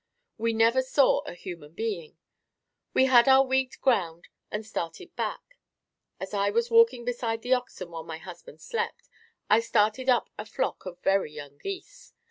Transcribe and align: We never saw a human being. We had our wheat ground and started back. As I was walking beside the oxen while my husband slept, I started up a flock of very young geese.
We 0.39 0.53
never 0.53 0.81
saw 0.81 1.19
a 1.27 1.35
human 1.35 1.73
being. 1.73 2.17
We 2.91 3.05
had 3.05 3.27
our 3.27 3.45
wheat 3.45 3.77
ground 3.81 4.29
and 4.49 4.65
started 4.65 5.15
back. 5.15 5.59
As 6.19 6.33
I 6.33 6.49
was 6.49 6.71
walking 6.71 7.05
beside 7.05 7.43
the 7.43 7.53
oxen 7.53 7.91
while 7.91 8.03
my 8.03 8.17
husband 8.17 8.61
slept, 8.61 9.07
I 9.47 9.59
started 9.59 10.09
up 10.09 10.31
a 10.39 10.45
flock 10.47 10.87
of 10.87 10.99
very 11.03 11.31
young 11.31 11.59
geese. 11.59 12.13